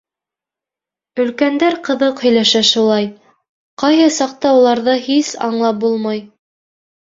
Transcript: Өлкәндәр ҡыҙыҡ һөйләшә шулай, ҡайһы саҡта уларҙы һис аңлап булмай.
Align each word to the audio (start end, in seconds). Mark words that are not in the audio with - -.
Өлкәндәр 1.23 1.77
ҡыҙыҡ 1.87 2.23
һөйләшә 2.27 2.61
шулай, 2.69 3.11
ҡайһы 3.85 4.09
саҡта 4.17 4.55
уларҙы 4.61 4.97
һис 5.11 5.31
аңлап 5.51 5.85
булмай. 5.87 6.25